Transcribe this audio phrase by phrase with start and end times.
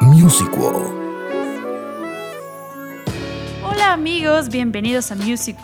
[0.00, 0.48] Music
[3.62, 5.58] Hola amigos, bienvenidos a Music.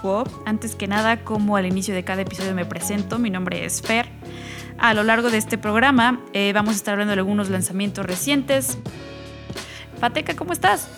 [0.45, 4.07] Antes que nada, como al inicio de cada episodio me presento, mi nombre es Fer.
[4.77, 8.77] A lo largo de este programa eh, vamos a estar hablando de algunos lanzamientos recientes.
[10.01, 10.91] Pateca, ¿cómo estás?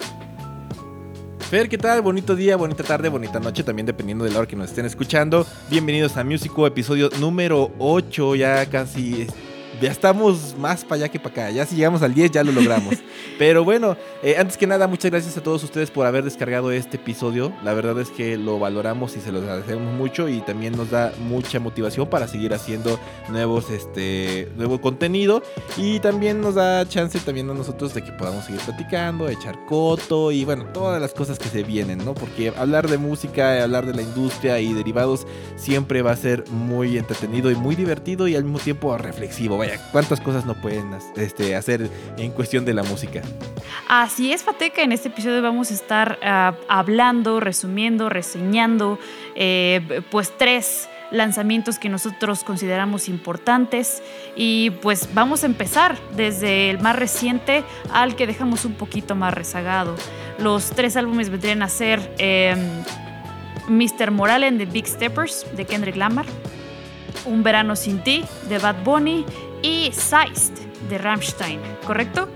[1.49, 2.03] Fer, ¿qué tal?
[2.03, 5.47] Bonito día, bonita tarde, bonita noche, también dependiendo de la hora que nos estén escuchando.
[5.71, 9.27] Bienvenidos a Music Walk, episodio número 8, ya casi
[9.81, 11.51] ya estamos más para allá que para acá.
[11.51, 12.95] Ya si llegamos al 10 ya lo logramos.
[13.39, 16.97] Pero bueno, eh, antes que nada, muchas gracias a todos ustedes por haber descargado este
[16.97, 17.53] episodio.
[17.63, 21.13] La verdad es que lo valoramos y se los agradecemos mucho y también nos da
[21.21, 25.43] mucha motivación para seguir haciendo nuevos, este, nuevo contenido
[25.77, 30.33] y también nos da chance también a nosotros de que podamos seguir platicando, echar coto
[30.33, 32.15] y bueno, todas las cosas que se vienen, ¿no?
[32.15, 35.27] Porque hablar de música, hablar de la industria y derivados
[35.57, 39.59] siempre va a ser muy entretenido y muy divertido y al mismo tiempo reflexivo.
[39.93, 43.23] Cuántas cosas no pueden este, hacer en cuestión de la música.
[43.89, 44.83] Así es, Fateca.
[44.83, 48.99] En este episodio vamos a estar ah, hablando, resumiendo, reseñando,
[49.35, 54.03] eh, pues tres lanzamientos que nosotros consideramos importantes
[54.37, 59.33] y pues vamos a empezar desde el más reciente al que dejamos un poquito más
[59.33, 59.97] rezagado.
[60.39, 62.01] Los tres álbumes vendrían a ser
[63.69, 64.09] Mr.
[64.09, 66.27] Em, Moral and Big Steppers de Kendrick Lamar,
[67.25, 69.25] Un Verano Sin Ti de Bad Bunny
[69.63, 72.29] y Seist de Rammstein, ¿correcto?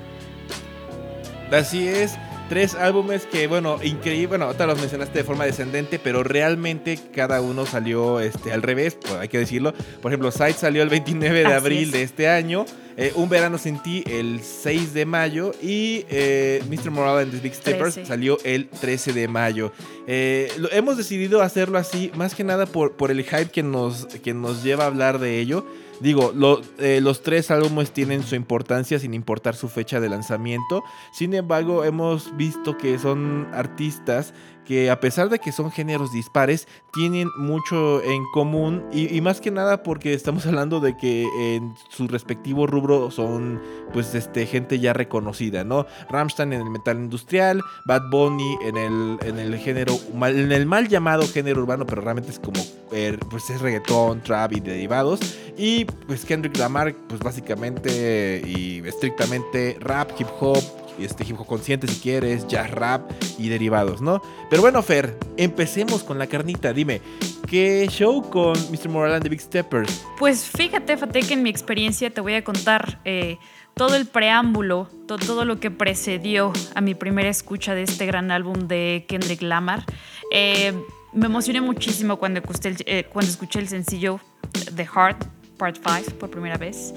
[1.50, 2.16] Así es.
[2.48, 4.26] Tres álbumes que, bueno, increíble.
[4.26, 8.94] Bueno, ahorita los mencionaste de forma descendente, pero realmente cada uno salió este, al revés,
[9.00, 9.72] pues, hay que decirlo.
[10.02, 12.66] Por ejemplo, Sight salió el 29 de abril de este año.
[12.98, 16.90] Eh, Un verano sin ti el 6 de mayo y eh, Mr.
[16.90, 19.72] Moral and the Big Steppers salió el 13 de mayo.
[20.06, 24.34] Eh, hemos decidido hacerlo así más que nada por, por el hype que nos, que
[24.34, 25.64] nos lleva a hablar de ello.
[26.02, 26.32] Digo,
[26.78, 30.82] eh, los tres álbumes tienen su importancia sin importar su fecha de lanzamiento.
[31.12, 34.34] Sin embargo, hemos visto que son artistas
[34.66, 39.50] que a pesar de que son géneros dispares, tienen mucho en común y, más que
[39.50, 43.60] nada porque estamos hablando de que en su respectivo rubro son
[43.92, 45.86] pues este gente ya reconocida, ¿no?
[46.10, 50.88] Rammstein en el metal industrial, Bad Bunny en el, en el género, en el mal
[50.88, 55.20] llamado género urbano, pero realmente es como, er, pues es reggaetón, trap y derivados,
[55.56, 61.86] y pues Kendrick Lamar pues básicamente y estrictamente rap, hip hop, este hip hop consciente
[61.88, 64.22] si quieres, jazz rap y derivados, ¿no?
[64.50, 66.72] Pero bueno, Fer, empecemos con la carnita.
[66.72, 67.00] Dime,
[67.48, 68.88] ¿qué show con Mr.
[68.88, 70.04] Moral and the Big Steppers?
[70.18, 73.38] Pues fíjate, Fate, que en mi experiencia te voy a contar eh,
[73.74, 78.68] todo el preámbulo, todo lo que precedió a mi primera escucha de este gran álbum
[78.68, 79.84] de Kendrick Lamar.
[80.30, 80.72] Eh,
[81.12, 84.20] me emocioné muchísimo cuando escuché, eh, cuando escuché el sencillo
[84.74, 86.94] The Heart Part 5 por primera vez.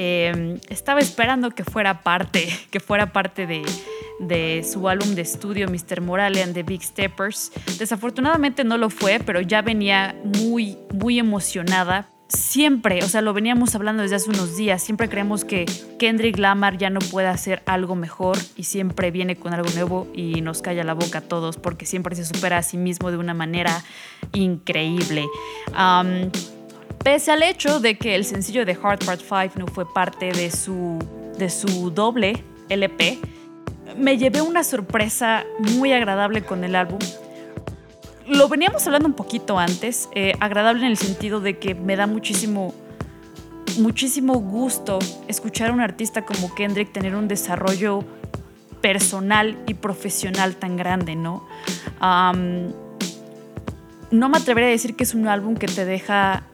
[0.00, 6.00] Em, estaba esperando que fuera parte, que fuera parte de, su álbum de estudio Mr.
[6.00, 7.50] Morale and the Big Steppers.
[7.80, 12.08] Desafortunadamente no lo fue, pero ya venía muy, muy emocionada.
[12.28, 15.64] Siempre, o sea, lo veníamos hablando desde hace unos días, siempre creemos que
[15.98, 20.42] Kendrick Lamar ya no puede hacer algo mejor y siempre viene con algo nuevo y
[20.42, 23.34] nos calla la boca a todos porque siempre se supera a sí mismo de una
[23.34, 23.82] manera
[24.32, 25.26] increíble.
[27.02, 30.50] Pese al hecho de que el sencillo de Hard Part 5 no fue parte de
[30.50, 30.98] su,
[31.38, 33.18] de su doble LP,
[33.96, 35.44] me llevé una sorpresa
[35.76, 36.98] muy agradable con el álbum.
[38.26, 42.06] Lo veníamos hablando un poquito antes, eh, agradable en el sentido de que me da
[42.06, 42.74] muchísimo,
[43.78, 44.98] muchísimo gusto
[45.28, 48.04] escuchar a un artista como Kendrick tener un desarrollo
[48.80, 51.46] personal y profesional tan grande, ¿no?
[54.10, 56.44] no me atrevería a decir que es un álbum que te deja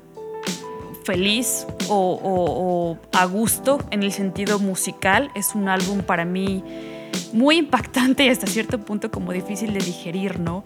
[1.04, 5.31] feliz o, a gusto en el sentido musical.
[5.34, 6.62] Es un álbum para mí
[7.32, 10.65] muy impactante y hasta cierto punto como difícil de digerir, ¿no?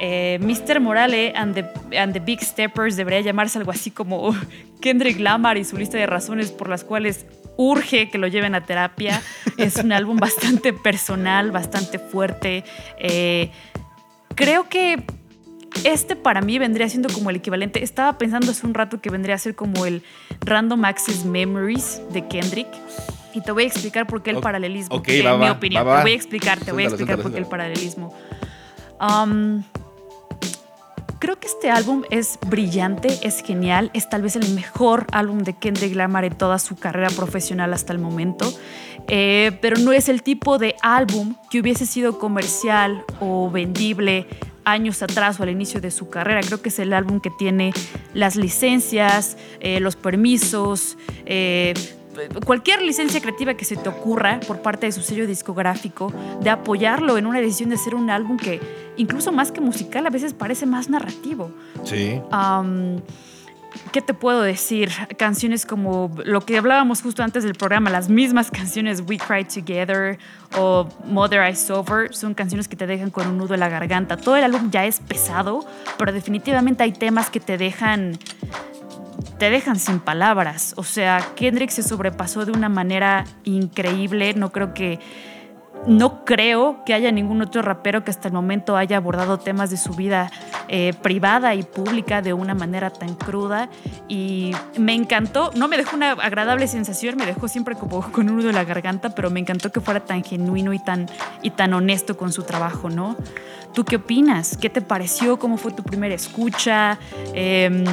[0.00, 0.80] Eh, Mr.
[0.80, 4.34] Morale and the, Big Steppers debería llamarse algo así como
[4.80, 7.26] Kendrick Lamar y su lista de razones por las cuales
[7.56, 9.20] urge que lo lleven a terapia.
[9.56, 12.64] Es un álbum bastante personal, bastante fuerte.
[12.98, 13.50] Eh,
[14.34, 15.02] creo que
[15.84, 17.82] este para mí vendría siendo como el equivalente.
[17.82, 20.02] Estaba pensando hace un rato que vendría a ser como el
[20.40, 22.68] Random Access Memories de Kendrick.
[23.34, 24.96] Y te voy a explicar por qué el paralelismo.
[24.96, 25.84] Ok, en mi opinión.
[25.84, 28.14] te voy a explicar, te voy a explicar por qué el paralelismo.
[28.98, 29.62] Um,
[31.18, 35.52] creo que este álbum es brillante, es genial, es tal vez el mejor álbum de
[35.54, 38.50] Kendrick Lamar en toda su carrera profesional hasta el momento.
[39.08, 44.26] Eh, pero no es el tipo de álbum que hubiese sido comercial o vendible
[44.66, 46.40] años atrás o al inicio de su carrera.
[46.42, 47.72] Creo que es el álbum que tiene
[48.12, 51.72] las licencias, eh, los permisos, eh,
[52.44, 57.16] cualquier licencia creativa que se te ocurra por parte de su sello discográfico, de apoyarlo
[57.16, 58.60] en una decisión de hacer un álbum que
[58.96, 61.50] incluso más que musical a veces parece más narrativo.
[61.84, 62.20] Sí.
[63.92, 64.90] ¿Qué te puedo decir?
[65.16, 70.18] Canciones como lo que hablábamos justo antes del programa, las mismas canciones We Cry Together
[70.56, 74.16] o Mother I Over, son canciones que te dejan con un nudo en la garganta.
[74.16, 75.66] Todo el álbum ya es pesado,
[75.98, 78.18] pero definitivamente hay temas que te dejan
[79.38, 80.72] te dejan sin palabras.
[80.76, 84.32] O sea, Kendrick se sobrepasó de una manera increíble.
[84.34, 84.98] No creo que
[85.86, 89.76] no creo que haya ningún otro rapero que hasta el momento haya abordado temas de
[89.76, 90.30] su vida
[90.68, 93.68] eh, privada y pública de una manera tan cruda.
[94.08, 98.36] Y me encantó, no me dejó una agradable sensación, me dejó siempre como con un
[98.36, 101.06] nudo en la garganta, pero me encantó que fuera tan genuino y tan,
[101.42, 103.16] y tan honesto con su trabajo, ¿no?
[103.72, 104.56] ¿Tú qué opinas?
[104.56, 105.38] ¿Qué te pareció?
[105.38, 106.98] ¿Cómo fue tu primera escucha?
[107.34, 107.84] Eh,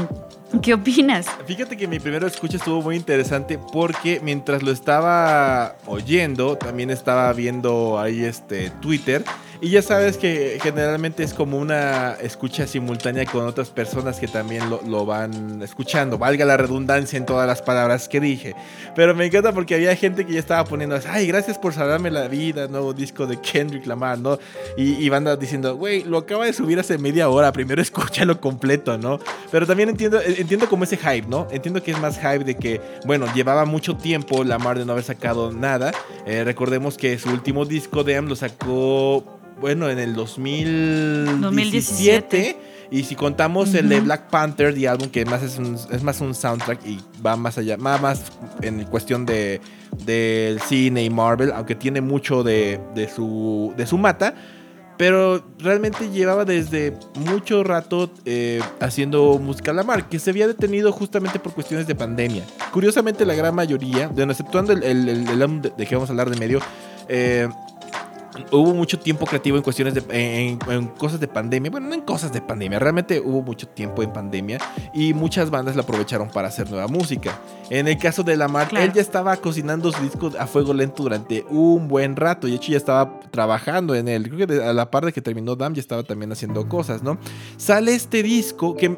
[0.62, 1.26] ¿Qué opinas?
[1.46, 7.32] Fíjate que mi primera escucha estuvo muy interesante porque mientras lo estaba oyendo, también estaba
[7.34, 9.24] viendo ahí este Twitter
[9.63, 14.63] y ya sabes que generalmente es como una escucha simultánea con otras personas que también
[14.69, 16.18] lo, van escuchando.
[16.18, 18.56] Valga la redundancia en todas las palabras que dije.
[18.94, 22.27] Pero me encanta porque había gente que ya estaba poniendo, ay, gracias por salvarme la
[22.27, 24.38] vida, nuevo disco de Kendrick Lamar, ¿no?
[24.75, 28.98] Y, y van diciendo, güey, lo acaba de subir hace media hora, primero escúchalo completo,
[28.98, 29.18] ¿no?
[29.50, 31.48] Pero también entiendo, entiendo como ese hype, ¿no?
[31.51, 35.06] Entiendo que es más hype de que, bueno, llevaba mucho tiempo Lamar de no haber
[35.06, 35.94] sacado nada.
[36.25, 39.24] Eh, recordemos que su último disco, de Am, lo sacó
[39.63, 42.57] bueno, en el 2017.
[42.92, 45.57] Y si contamos el de Black Panther, the álbum, que más es,
[45.89, 48.25] es más un soundtrack y va más allá, va más
[48.62, 49.62] en cuestión de
[50.06, 54.36] del cine y Marvel, aunque tiene mucho de, de, su, de su mata.
[54.98, 60.92] Pero realmente llevaba desde mucho rato eh, haciendo música la mar, que se había detenido
[60.92, 62.44] justamente por cuestiones de pandemia.
[62.74, 66.30] Curiosamente, la gran mayoría, bueno, exceptuando el, el, álbum de, de, que vamos a hablar
[66.30, 66.60] de medio,
[67.07, 67.48] eh,
[68.52, 71.72] hubo mucho tiempo creativo en cuestiones de en, cosas de pandemia.
[71.72, 74.60] Bueno, no en cosas de pandemia, realmente hubo mucho tiempo en pandemia
[74.94, 77.40] y muchas bandas la aprovecharon para hacer nueva música.
[77.70, 81.46] En el caso de Lamar, él ya estaba cocinando su disco a fuego lento durante
[81.50, 84.30] un buen rato y de hecho ya estaba trabajando en él.
[84.30, 87.18] Creo que a la par de que terminó Dam ya estaba también haciendo cosas, ¿no?
[87.58, 88.98] Sale este disco que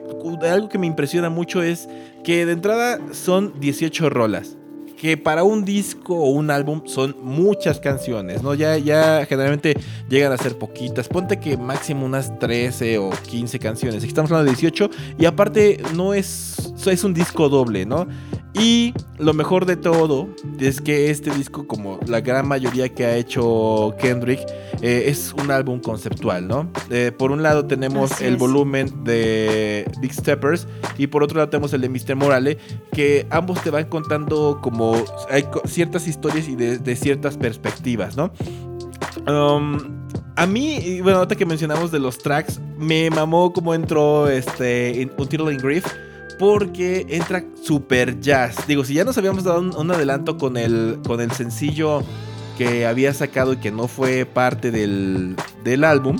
[0.49, 1.87] algo que me impresiona mucho es
[2.23, 4.57] que de entrada son 18 rolas
[5.05, 8.55] que para un disco o un álbum son muchas canciones, ¿no?
[8.55, 9.75] Ya, ya generalmente
[10.09, 11.07] llegan a ser poquitas.
[11.07, 13.97] Ponte que máximo unas 13 o 15 canciones.
[13.97, 16.54] Aquí estamos hablando de 18 y aparte no es,
[16.91, 18.07] es un disco doble, ¿no?
[18.57, 20.29] Y lo mejor de todo
[20.59, 24.39] es que este disco, como la gran mayoría que ha hecho Kendrick,
[24.81, 26.71] eh, es un álbum conceptual, ¿no?
[26.89, 30.67] Eh, por un lado tenemos el volumen de Big Steppers
[30.97, 32.15] y por otro lado tenemos el de Mr.
[32.15, 32.57] Morale,
[32.93, 38.31] que ambos te van contando como hay ciertas historias y de, ciertas perspectivas, ¿no?
[39.27, 39.79] Um,
[40.37, 45.27] a mí, bueno, ahorita que mencionamos de los tracks, me mamó como entró este, un
[45.27, 45.85] título en Grief
[46.37, 48.67] porque entra super jazz.
[48.67, 52.03] Digo, si ya nos habíamos dado un, adelanto con el, con el sencillo
[52.57, 56.17] que había sacado y que no fue parte del, del álbum.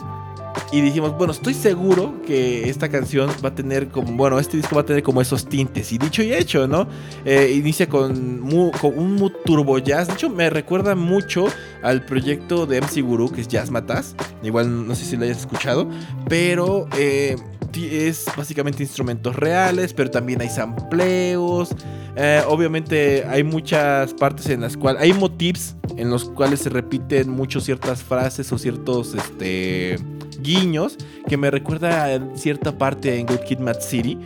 [0.75, 4.75] Y dijimos, bueno, estoy seguro que esta canción va a tener como, bueno, este disco
[4.75, 5.94] va a tener como esos tintes.
[5.94, 6.85] Y dicho y hecho, ¿no?
[7.23, 10.09] Eh, inicia con, un turbo jazz.
[10.09, 11.45] De hecho, me recuerda mucho
[11.81, 14.18] al proyecto de MC Guru, que es Jazz Matas.
[14.44, 15.88] Igual no sé si lo hayas escuchado.
[16.28, 17.38] Pero eh,
[17.73, 21.69] es básicamente instrumentos reales, pero también hay sampleos.
[22.18, 27.30] Eh, obviamente hay muchas partes en las cuales hay motifs en los cuales se repiten
[27.30, 29.97] mucho ciertas frases o ciertos este,
[30.42, 34.18] guiños que me recuerda a cierta parte en Good Kid Mad City,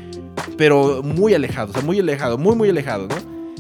[0.58, 3.16] pero muy alejado, o sea, muy alejado, muy, muy alejado, ¿no?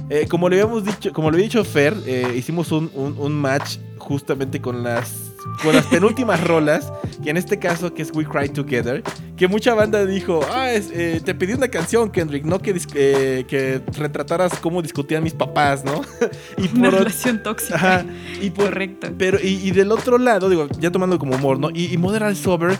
[0.09, 3.77] Eh, como le habíamos dicho, como le había dicho Fer, eh, hicimos un, un match
[3.97, 5.29] justamente con las
[5.63, 6.91] con las penúltimas rolas,
[7.23, 9.03] que en este caso que es We Cry Together,
[9.39, 13.81] que mucha banda dijo, ah, eh, te pedí una canción, Kendrick, no que, eh, que
[13.97, 16.01] retrataras cómo discutían mis papás, ¿no?
[16.57, 18.05] y por una relación tóxica.
[18.41, 19.07] y Correcto.
[19.17, 21.69] Pero, y, del otro lado, digo, ya tomando como humor, ¿no?
[21.69, 22.77] Y, y Modern Sober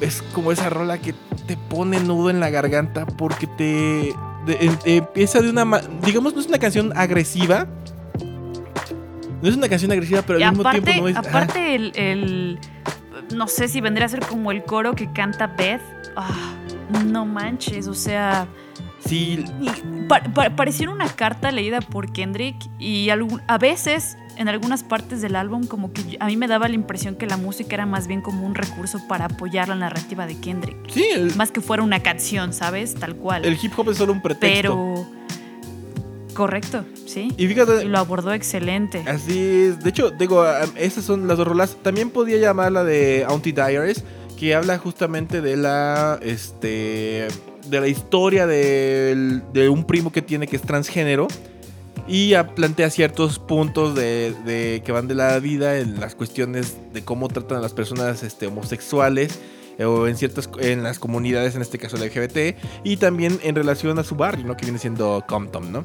[0.00, 1.14] es como esa rola que
[1.46, 4.14] te pone nudo en la garganta porque te
[4.86, 5.82] empieza de una...
[6.06, 7.68] Digamos, no es una canción agresiva,
[9.42, 11.16] no es una canción agresiva, pero al mismo tiempo no es.
[11.16, 12.58] Aparte, el,
[13.34, 15.80] No sé si vendría a ser como el coro que canta Beth.
[16.16, 16.54] Ah,
[17.06, 18.46] no manches, o sea.
[19.04, 19.44] Sí.
[20.56, 25.92] pareciera una carta leída por Kendrick y a veces en algunas partes del álbum como
[25.92, 28.54] que a mí me daba la impresión que la música era más bien como un
[28.54, 30.88] recurso para apoyar la narrativa de Kendrick.
[30.90, 31.04] Sí,
[31.36, 32.94] más que fuera una canción, ¿sabes?
[32.94, 33.44] Tal cual.
[33.44, 34.62] El hip hop es solo un pretexto.
[34.62, 35.06] Pero
[36.32, 37.32] correcto, sí.
[37.36, 39.04] Y fíjate, lo abordó excelente.
[39.06, 39.80] Así es.
[39.82, 40.44] De hecho, digo,
[40.76, 41.76] esas son las dos rolas.
[41.82, 44.04] También podía llamar la de Auntie Diaries,
[44.38, 47.28] que habla justamente de la este
[47.68, 51.28] de la historia de, de un primo que tiene que es transgénero
[52.06, 57.28] y plantea ciertos puntos de, que van de la vida en las cuestiones de cómo
[57.28, 59.38] tratan a las personas este, homosexuales
[59.78, 63.98] eh, o en ciertas en las comunidades en este caso LGBT y también en relación
[63.98, 65.84] a su barrio no que viene siendo Compton no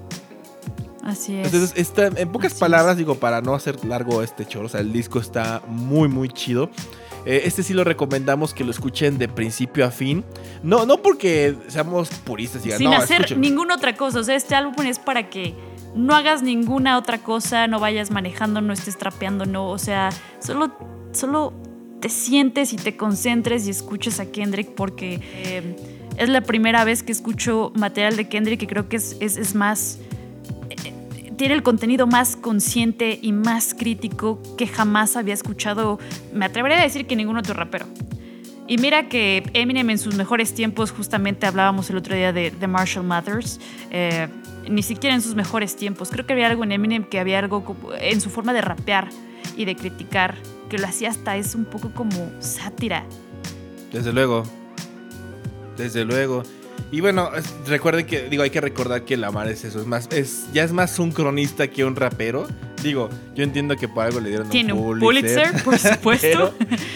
[1.08, 1.46] así es.
[1.46, 4.94] Entonces está en pocas palabras digo para no hacer largo este choro o sea el
[4.94, 6.70] disco está muy muy chido.
[7.26, 10.24] Eh, este sí lo recomendamos que lo escuchen de principio a fin.
[10.64, 14.22] No, no porque seamos puristas y Sin hacer ninguna otra cosa.
[14.22, 15.54] O sea, este álbum es para que
[15.94, 20.10] no hagas ninguna otra cosa, no vayas manejando, no estés trapeando, no, o sea,
[20.40, 20.72] solo,
[21.12, 21.54] solo
[22.00, 25.76] te sientes y te concentres y escuches a Kendrick porque eh,
[26.18, 30.00] es la primera vez que escucho material de Kendrick que creo que es, es, más...
[31.38, 36.00] Tiene el contenido más consciente y más crítico que jamás había escuchado,
[36.34, 37.86] me atrevería a decir que ningún otro rapero.
[38.67, 42.67] Y mira que Eminem en sus mejores tiempos, justamente hablábamos el otro día de, de
[42.67, 44.27] Marshall Mathers, eh,
[44.67, 46.10] ni siquiera en sus mejores tiempos.
[46.10, 49.10] Creo que había algo en Eminem que había algo en su forma de rapear
[49.56, 50.36] y de criticar
[50.70, 53.06] que lo hacía hasta es un poco como sátira.
[53.94, 54.44] Desde luego.
[55.77, 56.44] Desde luego.
[56.91, 57.29] Y bueno,
[57.65, 60.72] recuerden que, digo, hay que recordar que Lamar es eso, es más, es, ya es
[60.72, 62.48] más un cronista que un rapero.
[62.81, 65.63] Digo, yo entiendo que por algo le dieron ¿Tiene un Pulitzer.
[65.63, 66.53] por supuesto.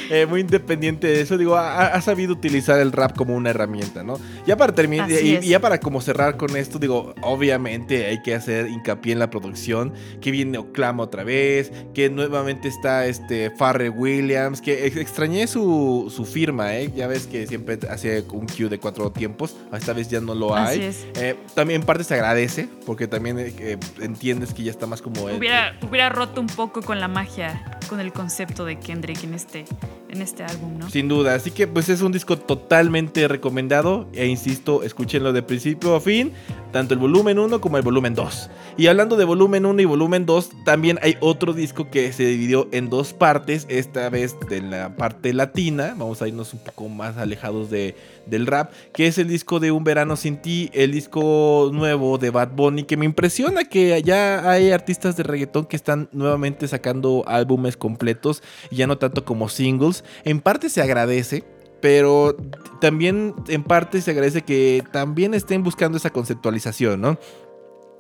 [0.09, 4.19] Eh, muy independiente de eso, digo, ha, sabido utilizar el rap como una herramienta, ¿no?
[4.45, 8.67] Ya para terminar, y, ya para como cerrar con esto, digo, obviamente hay que hacer
[8.67, 14.61] hincapié en la producción, que viene Oclama otra vez, que nuevamente está este Farrell Williams,
[14.61, 16.91] que extrañé su, su firma, ¿eh?
[16.95, 20.55] Ya ves que siempre hacía un cue de cuatro tiempos, esta vez ya no lo
[20.55, 20.85] hay.
[20.85, 25.01] Así eh, también en parte se agradece, porque también eh, entiendes que ya está más
[25.01, 25.23] como...
[25.23, 29.65] Hubiera, hubiera roto un poco con la magia, con el concepto de Kendrick en este,
[30.12, 30.89] en este álbum, ¿no?
[30.89, 35.96] Sin duda, así que pues es un disco totalmente recomendado e insisto, escúchenlo de principio
[35.96, 36.34] a fin,
[36.72, 38.50] tanto el volumen 1 como el volumen 2.
[38.77, 42.68] Y hablando de volumen 1 y volumen 2, también hay otro disco que se dividió
[42.72, 47.18] en dos partes, esta vez de la parte latina, vamos a irnos un poco más
[47.18, 51.70] alejados de, del rap, que es el disco de Un Verano Sin Ti, el disco
[51.74, 56.10] nuevo de Bad Bunny, que me impresiona que ya hay artistas de reggaetón que están
[56.12, 58.41] nuevamente sacando álbumes completos,
[58.72, 60.00] ya no tanto como singles.
[60.24, 61.43] En parte se agradece,
[61.81, 62.36] pero
[62.79, 67.17] también en parte se agradece que también estén buscando esa conceptualización, ¿no?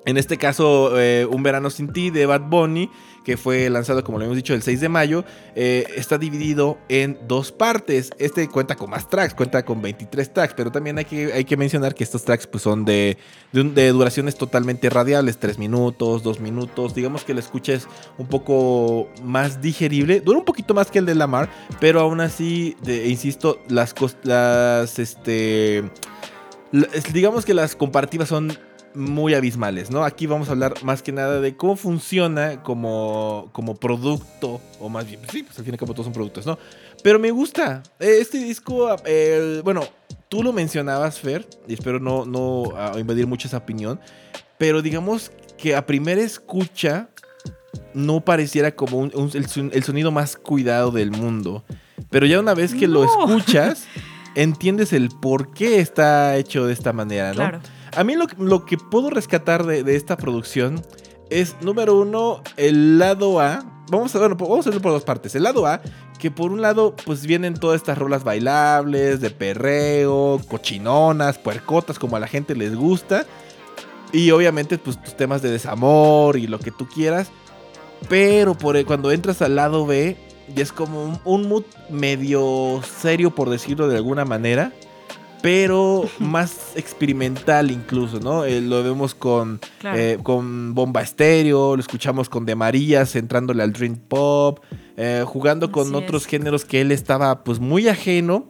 [0.05, 2.89] En este caso, eh, Un Verano Sin Ti de Bad Bunny,
[3.23, 5.23] que fue lanzado, como lo hemos dicho, el 6 de mayo,
[5.55, 8.11] eh, está dividido en dos partes.
[8.17, 11.57] Este cuenta con más tracks, cuenta con 23 tracks, pero también hay que, hay que
[11.57, 13.17] mencionar que estos tracks pues, son de,
[13.51, 16.95] de, duraciones totalmente radiables, 3 minutos, 2 minutos.
[16.95, 17.87] Digamos que la escucha es
[18.17, 21.49] un poco más digerible, dura un poquito más que el de Lamar,
[21.79, 25.83] pero aún así, insisto, las, las este,
[27.13, 28.57] digamos que las comparativas son
[28.93, 30.03] muy abismales, ¿no?
[30.03, 35.05] Aquí vamos a hablar más que nada de cómo funciona como, como producto, o más
[35.05, 36.57] bien, sí, pues al fin y al cabo todos son productos, ¿no?
[37.03, 37.83] Pero me gusta.
[37.99, 38.95] Eh, este disco,
[39.63, 39.81] bueno,
[40.29, 42.63] tú lo mencionabas, Fer, y espero no, no
[42.97, 43.99] invadir mucho esa opinión,
[44.57, 47.09] pero digamos que a primera escucha
[47.93, 51.63] no pareciera como el, sonido más cuidado del mundo.
[52.09, 53.85] Pero ya una vez que lo escuchas,
[54.35, 57.35] entiendes el por qué está hecho de esta manera, ¿no?
[57.35, 57.59] Claro.
[57.95, 60.81] A mí lo, que puedo rescatar de, esta producción
[61.29, 63.65] es, número uno, el lado A.
[63.89, 65.35] Vamos a, bueno, vamos a verlo por dos partes.
[65.35, 65.81] El lado A,
[66.17, 72.15] que por un lado, pues vienen todas estas rolas bailables, de perreo, cochinonas, puercotas, como
[72.15, 73.25] a la gente les gusta.
[74.13, 77.29] Y obviamente, pues tus temas de desamor y lo que tú quieras.
[78.07, 80.15] Pero por, cuando entras al lado B,
[80.55, 84.71] ya es como un, un mood medio serio, por decirlo de alguna manera
[85.41, 88.45] pero más experimental incluso, ¿no?
[88.45, 93.73] Eh, lo vemos con, eh, con Bomba Estéreo, lo escuchamos con De Marías entrándole al
[93.73, 94.59] Dream Pop,
[94.97, 98.49] eh, jugando con otros géneros que él estaba pues muy ajeno,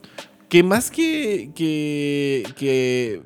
[0.49, 3.21] que más que, que, que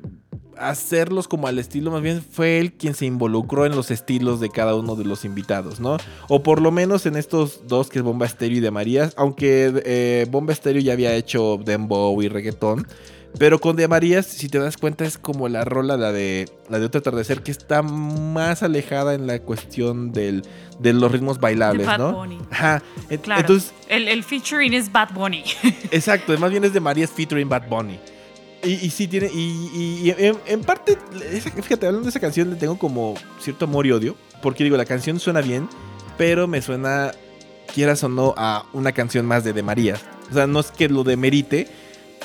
[0.56, 4.48] hacerlos como al estilo, más bien fue él quien se involucró en los estilos de
[4.48, 5.96] cada uno de los invitados, ¿no?
[6.28, 10.24] O por lo menos en estos dos, que es Bomba Estéreo y de Marías, aunque
[10.30, 12.86] Bomba Estéreo ya había hecho dembow y reggaetón,
[13.38, 16.78] Pero con De Marías, si te das cuenta, es como la rola, la de, la
[16.78, 20.42] de Otro Atardecer, que está más alejada en la cuestión del,
[20.78, 22.12] de los ritmos bailables, Bad ¿no?
[22.14, 22.38] Bunny.
[22.50, 22.82] Ajá.
[23.22, 23.40] Claro.
[23.42, 25.44] Entonces, el, el featuring es Bad Bunny.
[25.90, 27.98] exacto, más bien es De Marías featuring Bad Bunny.
[28.64, 30.96] Y, y sí tiene, y, y- y en, en parte,
[31.62, 34.16] fíjate, hablando de esa canción, le tengo como cierto amor y odio.
[34.42, 35.68] Porque digo, la canción suena bien,
[36.16, 37.12] pero me suena,
[37.74, 40.00] quieras o no, a una canción más de De Marías.
[40.30, 41.68] O sea, no es que lo demerite,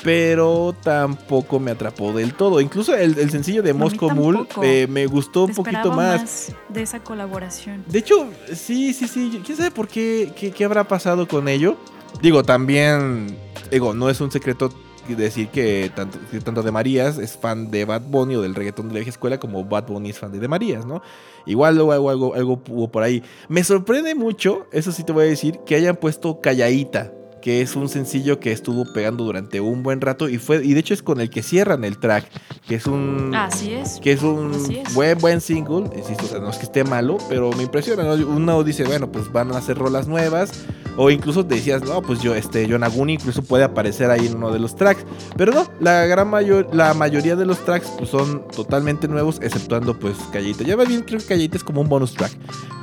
[0.02, 2.60] pero tampoco me atrapó del todo.
[2.60, 4.62] Incluso el, el sencillo de Moscow Mule tampoco.
[4.64, 6.52] eh, me gustó un poquito más.
[6.68, 7.84] de esa colaboración.
[7.86, 9.40] De hecho, sí, sí, sí.
[9.44, 10.32] ¿Quién sabe por qué?
[10.36, 11.76] ¿Qué, qué habrá pasado con ello?
[12.20, 13.36] Digo, también.
[13.70, 14.70] Digo, no es un secreto
[15.08, 18.86] decir que tanto, que tanto de Marías es fan de Bad Bunny o del reggaetón
[18.88, 21.02] de la vieja escuela como Bad Bunny es fan de De Marías, ¿no?
[21.44, 23.22] Igual luego algo, algo, algo hubo por ahí.
[23.48, 27.76] Me sorprende mucho, eso sí te voy a decir, que hayan puesto Callaíta, que es
[27.76, 31.02] un sencillo que estuvo pegando durante un buen rato y fue y de hecho es
[31.02, 32.24] con el que cierran el track,
[32.66, 34.00] que es un Así es.
[34.00, 34.94] que es un es.
[34.94, 38.14] buen buen single, insisto, o sea, no es que esté malo, pero me impresiona, ¿no?
[38.26, 40.52] Uno dice, bueno, pues van a hacer rolas nuevas,
[40.96, 44.52] o incluso te decías, no, pues yo, este, Yonaguni incluso puede aparecer ahí en uno
[44.52, 45.04] de los tracks,
[45.36, 49.98] pero no, la gran mayor, la mayoría de los tracks pues, son totalmente nuevos, exceptuando
[49.98, 50.64] pues Callita.
[50.64, 52.32] Ya va bien, creo que Callita es como un bonus track,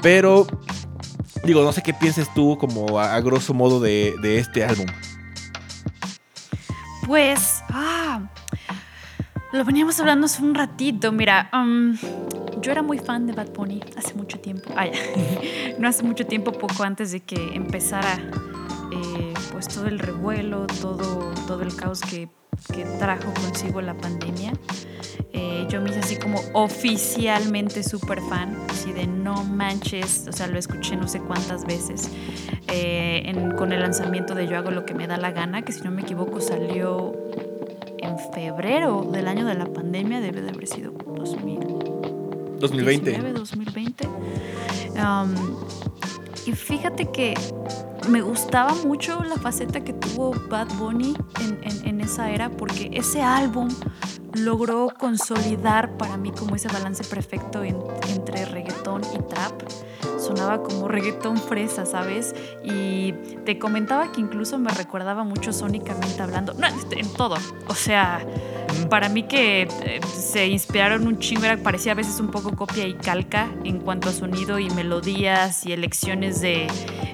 [0.02, 0.48] pero
[1.44, 4.86] digo, no sé qué pienses tú como a, grosso modo de, de este álbum.
[7.06, 8.22] Pues, ah,
[9.52, 11.12] lo veníamos hablando hace un ratito.
[11.12, 11.98] Mira, um,
[12.62, 14.70] yo era muy fan de Bad Bunny hace mucho tiempo.
[14.76, 14.94] Ah, ya.
[15.80, 18.22] no hace mucho tiempo, poco antes de que empezara
[18.92, 22.30] eh, pues todo el revuelo, todo, todo el caos que,
[22.74, 24.54] que trajo consigo la pandemia.
[25.34, 30.48] Eh, yo me hice así como oficialmente súper fan, así de no manches, o sea,
[30.48, 32.10] lo escuché no sé cuántas veces
[32.68, 35.72] eh, en- con el lanzamiento de Yo hago lo que me da la gana, que
[35.72, 37.14] si no me equivoco salió
[38.00, 41.60] en febrero del año de la pandemia, debe de haber sido 2000.
[42.60, 43.12] 2020.
[43.12, 44.08] 19, 2020.
[44.08, 45.36] Um,
[46.46, 47.36] y fíjate que
[48.10, 53.22] me gustaba mucho la faceta que tuvo Bad Bunny en, en- esa era porque ese
[53.22, 53.70] álbum
[54.34, 57.78] logró consolidar para mí como ese balance perfecto en-
[58.10, 59.62] entre reggaetón y trap.
[60.18, 62.34] Sonaba como reggaetón fresa, ¿sabes?
[62.64, 63.12] Y
[63.46, 67.36] te comentaba que incluso me recordaba mucho sónicamente hablando, no, en todo.
[67.68, 68.26] O sea,
[68.90, 72.86] para mí que eh, se inspiraron un chingo, era, parecía a veces un poco copia
[72.86, 76.68] y calca en cuanto a sonido y melodías y elecciones de,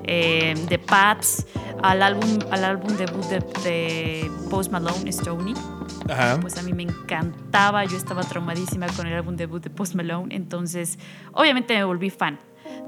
[0.03, 1.45] eh, de pads
[1.83, 5.53] al álbum, al álbum debut de, de Post Malone, Stoney.
[6.09, 6.39] Ajá.
[6.39, 10.35] Pues a mí me encantaba, yo estaba traumadísima con el álbum debut de Post Malone,
[10.35, 10.97] entonces
[11.33, 12.39] obviamente me volví fan.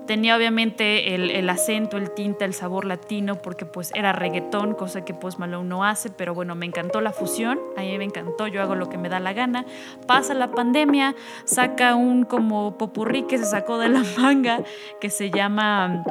[0.08, 5.04] Tenía obviamente el, el acento, el tinte, el sabor latino, porque pues era reggaetón, cosa
[5.04, 8.48] que Post Malone no hace, pero bueno, me encantó la fusión, a mí me encantó,
[8.48, 9.66] yo hago lo que me da la gana.
[10.08, 11.16] Pasa la pandemia,
[11.46, 14.64] saca un como popurrí que se sacó de la manga,
[15.02, 16.04] que se llama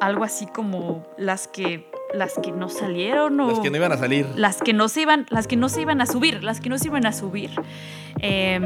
[0.00, 3.96] algo así como las que, las que no salieron o Las que no iban a
[3.96, 4.26] salir.
[4.36, 6.78] las que no se iban, las que no se iban a subir, las que no
[6.78, 7.50] se iban a subir.
[8.20, 8.60] Eh,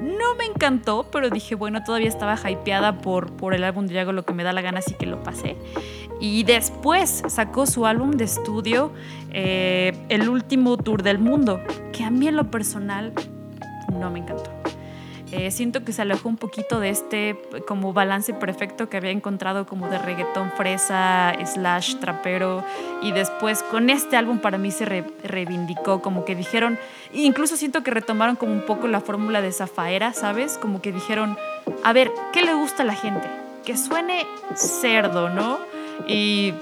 [0.00, 4.00] no me encantó, pero dije, bueno, todavía estaba hypeada por, por el álbum de Yo
[4.00, 5.56] hago lo que me da la gana, así que lo pasé.
[6.20, 8.92] Y después sacó su álbum de estudio,
[9.32, 11.60] eh, El último tour del mundo,
[11.92, 13.12] que a mí en lo personal
[13.92, 14.59] no me encantó.
[15.32, 19.64] Eh, siento que se alejó un poquito de este como balance perfecto que había encontrado
[19.64, 22.64] como de reggaetón fresa, slash trapero
[23.00, 26.78] y después con este álbum para mí se re- reivindicó, como que dijeron,
[27.12, 30.58] incluso siento que retomaron como un poco la fórmula de Zafaera, ¿sabes?
[30.58, 31.38] Como que dijeron,
[31.84, 33.28] a ver, ¿qué le gusta a la gente?
[33.64, 35.58] Que suene cerdo, ¿no?
[36.08, 36.54] Y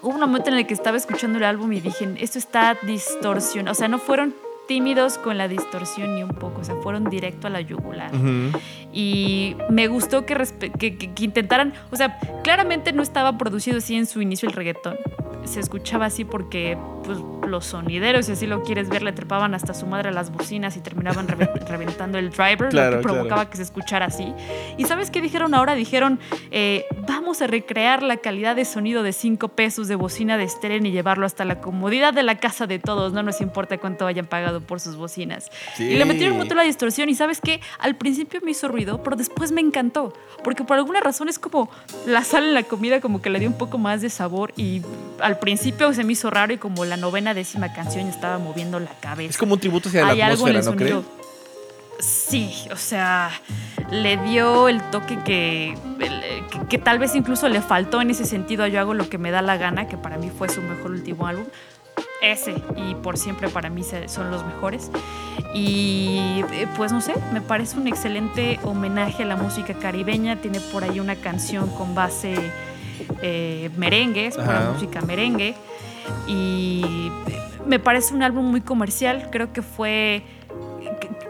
[0.00, 3.72] hubo un momento en el que estaba escuchando el álbum y dije, esto está distorsionado,
[3.72, 4.34] o sea, no fueron
[4.68, 8.14] tímidos con la distorsión ni un poco, o sea, fueron directo a la yugular.
[8.14, 8.56] Ujú.
[8.92, 10.36] Y me gustó que,
[10.78, 14.54] que, que- que intentaran, o sea, claramente no estaba producido así en su inicio el
[14.54, 14.96] reggaetón.
[15.44, 19.72] Se escuchaba así porque pues, los sonideros, si así lo quieres ver, le trepaban hasta
[19.72, 23.34] su madre a las bocinas y terminaban reve- reventando el driver, Claro, lo que provocaba
[23.36, 23.50] claro.
[23.50, 24.30] que se escuchara así.
[24.76, 25.74] ¿Y sabes qué dijeron ahora?
[25.74, 26.18] Dijeron,
[26.50, 30.84] eh, vamos a recrear la calidad de sonido de 5 pesos de bocina de estéreo
[30.84, 33.14] y llevarlo hasta la comodidad de la casa de todos.
[33.14, 35.50] No nos importa cuánto hayan pagado por sus bocinas.
[35.78, 39.16] Y le metieron montón la distorsión y sabes qué, al principio me hizo ruido, pero
[39.16, 41.70] después me encantó, porque por alguna razón es como
[42.06, 44.82] la sal en la comida como que le dio un poco más de sabor y
[45.20, 48.92] al principio se me hizo raro y como la novena décima canción estaba moviendo la
[49.00, 49.30] cabeza.
[49.30, 50.92] Es como un tributo hacia la Hay algo en atmósfera, el ¿no crees?
[50.92, 51.18] sonido.
[52.00, 53.30] Sí, o sea,
[53.90, 58.62] le dio el toque que, que, que tal vez incluso le faltó en ese sentido
[58.62, 60.92] a Yo hago lo que me da la gana, que para mí fue su mejor
[60.92, 61.46] último álbum.
[62.20, 64.90] Ese y por siempre para mí son los mejores.
[65.54, 70.36] Y eh, pues no sé, me parece un excelente homenaje a la música caribeña.
[70.36, 72.34] Tiene por ahí una canción con base
[73.22, 74.38] eh, merengue, es
[74.72, 75.54] música merengue.
[76.26, 77.10] Y
[77.66, 79.28] me parece un álbum muy comercial.
[79.30, 80.22] Creo que fue.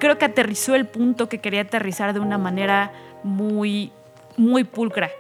[0.01, 2.92] Creo que aterrizó el punto que quería aterrizar de una manera
[3.24, 3.92] muy,
[4.37, 5.11] muy pulcra.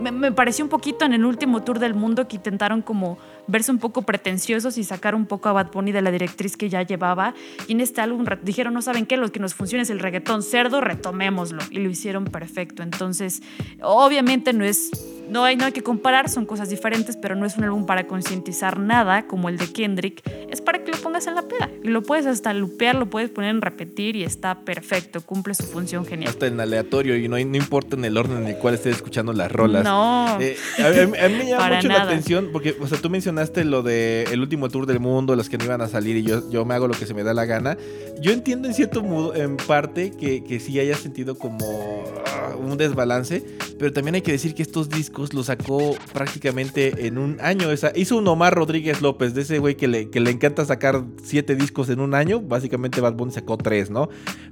[0.00, 3.18] Me, me pareció un poquito en el último tour del mundo que intentaron como
[3.50, 6.68] verse un poco pretenciosos y sacar un poco a Bad Bunny de la directriz que
[6.68, 7.34] ya llevaba.
[7.66, 10.42] Y en este álbum dijeron, no saben qué, lo que nos funciona es el reggaetón
[10.42, 11.62] cerdo, retomémoslo.
[11.70, 12.82] Y lo hicieron perfecto.
[12.82, 13.42] Entonces,
[13.82, 14.90] obviamente no es
[15.30, 18.78] no hay nada que comparar, son cosas diferentes, pero no es un álbum para concientizar
[18.78, 20.22] nada como el de Kendrick.
[20.50, 21.70] Es para que lo pongas en la peda.
[21.82, 25.64] Y lo puedes hasta lupear, lo puedes poner en repetir y está perfecto, cumple su
[25.64, 26.30] función genial.
[26.30, 29.32] Hasta en aleatorio y no, no importa en el orden en el cual estés escuchando
[29.32, 29.84] las rolas.
[29.84, 30.38] No.
[30.40, 34.24] Eh, a, mí, me llama mucho la atención porque, o sea, tú mencionaste lo de
[34.32, 36.74] el último tour del mundo, las que no iban a salir y yo, yo me
[36.74, 37.78] hago lo que se me da la gana.
[38.20, 42.76] Yo entiendo en cierto modo, en parte, que, que sí haya sentido como ah, un
[42.76, 43.44] desbalance,
[43.78, 47.70] pero también hay que decir que estos discos lo sacó prácticamente en un año.
[47.70, 51.04] Esa, hizo un Omar Rodríguez López, de ese güey que le, que le encanta sacar
[51.22, 52.40] siete discos en un año.
[52.40, 54.08] Básicamente Bad Bunny sacó tres, ¿no?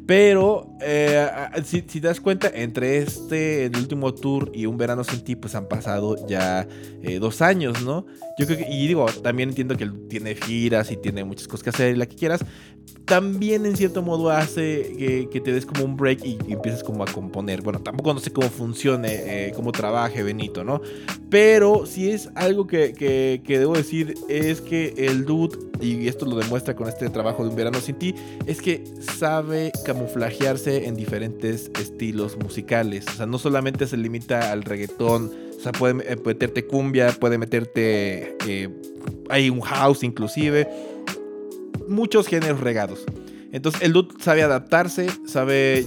[0.07, 1.29] Pero eh,
[1.65, 5.55] si, te das cuenta, entre este, el último tour y Un Verano Sin Ti, pues
[5.55, 6.67] han pasado ya
[7.03, 8.07] eh, dos años, ¿no?
[8.39, 11.71] Yo creo que, y digo, también entiendo que tiene giras y tiene muchas cosas que
[11.71, 12.45] hacer y la que quieras.
[13.05, 17.07] También en cierto modo hace que, te des como un break y, empieces como a
[17.07, 17.63] componer.
[17.63, 20.48] Bueno, tampoco no sé cómo funcione, eh, cómo trabaje Benito,
[21.31, 26.37] Pero si es algo que, que, debo decir es que el dude, y esto lo
[26.37, 28.15] demuestra con este trabajo de Un Verano Sin Ti,
[28.47, 33.07] es que sabe camuflajearse en diferentes estilos musicales.
[33.09, 38.37] O sea, no solamente se limita al reggaetón, o sea, puede meterte cumbia, puede meterte.
[38.47, 38.69] Eh,
[39.29, 40.69] hay un house inclusive.
[41.89, 43.05] Muchos géneros regados.
[43.53, 45.87] Entonces el dude sabe adaptarse, sabe,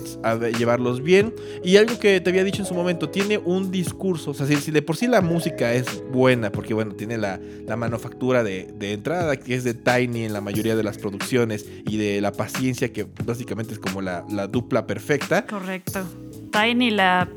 [0.57, 1.33] llevarlos bien.
[1.63, 4.31] Y algo que te había dicho en su momento, tiene un discurso.
[4.31, 7.39] O sea, si, de por sí la música es buena, porque bueno, tiene la,
[7.77, 12.21] manufactura de, entrada, que es de Tiny en la mayoría de las producciones, y de
[12.21, 15.45] la paciencia, que básicamente es como la, la dupla perfecta.
[15.45, 16.03] Correcto.
[16.51, 17.27] Tiny, la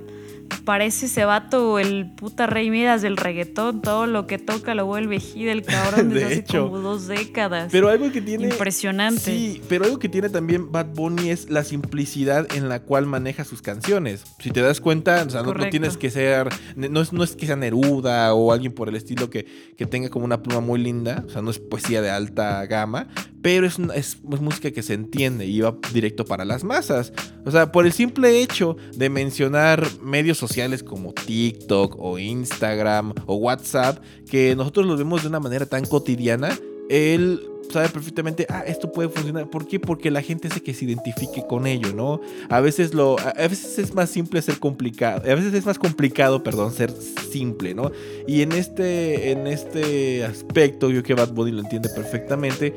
[0.65, 3.83] parece ese vato el puta rey Midas del reggaetón.
[3.83, 7.71] Todo lo que toca lo vuelve gira el cabrón desde hace como dos décadas.
[7.71, 8.45] Pero algo que tiene.
[8.45, 9.21] Impresionante.
[9.21, 13.45] Sí, pero algo que tiene también Bad Bunny es la simplicidad en la cual maneja
[13.45, 14.25] sus canciones.
[14.41, 16.49] Si te das cuenta, o sea, no, tienes que ser.
[16.77, 20.09] No es, no es que sea Neruda o alguien por el estilo que, que tenga
[20.09, 21.25] como una pluma muy linda.
[21.27, 23.09] O sea, no es poesía de alta gama
[23.45, 23.79] pero es,
[24.23, 27.13] música que se entiende y va directo para las masas.
[27.45, 33.35] O sea, por el simple hecho de mencionar medios sociales como TikTok o Instagram o
[33.35, 37.39] WhatsApp, que nosotros los vemos de una manera tan cotidiana, él
[37.71, 39.51] sabe perfectamente, ah, esto puede funcionar.
[39.51, 39.79] ¿Por qué?
[39.79, 42.23] Porque la gente hace que se identifique con ello, ¿no?
[42.49, 46.43] A veces lo, a veces es más simple ser complicado, a veces es más complicado,
[46.43, 46.91] perdón, ser
[47.31, 47.91] simple, ¿no?
[48.27, 52.73] Y en este, en este aspecto, yo que Bad Bunny lo entiende perfectamente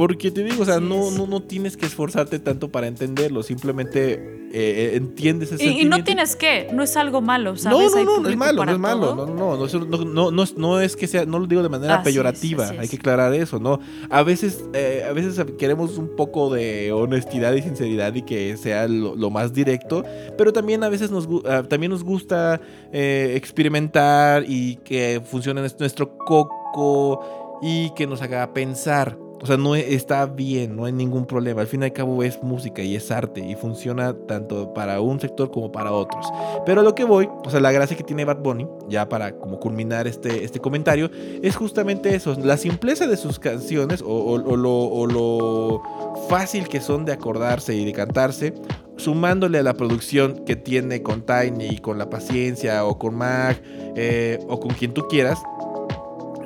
[0.00, 4.14] porque te digo, o sea, no, no, no tienes que esforzarte tanto para entenderlo, simplemente
[4.14, 7.92] eh, eh, entiendes ese y, y, no tienes que, no es algo malo, ¿sabes?
[7.94, 11.26] No, no, no, es malo, no es malo, no, no, no, no, es que sea,
[11.26, 13.78] no lo digo de manera peyorativa, hay que aclarar eso, ¿no?
[14.08, 18.88] A veces, eh, a veces queremos un poco de honestidad y sinceridad y que sea
[18.88, 20.02] lo, más directo,
[20.38, 22.58] pero también a veces nos, ah, también nos gusta
[22.90, 29.18] experimentar y que funcione nuestro coco y que nos haga pensar.
[29.42, 31.62] O sea, no e, está bien, no hay ningún problema.
[31.62, 35.18] Al fin y al cabo es música y es arte y funciona tanto para un
[35.18, 36.26] sector como para otros.
[36.66, 39.58] Pero lo que voy, o sea, la gracia que tiene Bad Bunny, ya para como
[39.58, 41.10] culminar este, este comentario,
[41.42, 45.82] es justamente eso, la simpleza de sus canciones o, lo,
[46.28, 48.54] fácil que son de acordarse y de cantarse,
[48.96, 53.60] sumándole a la producción que tiene con Tiny, con La Paciencia o con Mag
[53.96, 55.42] eh, o con quien tú quieras,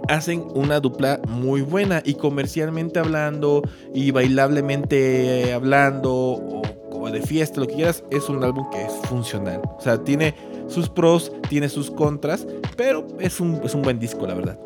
[0.08, 3.62] hacen una dupla muy buena y comercialmente hablando
[3.92, 6.62] y bailablemente hablando o,
[7.10, 9.60] de fiesta, lo que quieras, es un álbum que es funcional.
[9.76, 10.34] O sea, tiene
[10.68, 12.46] sus pros, tiene sus contras,
[12.78, 14.58] pero es un, es un buen disco, la verdad.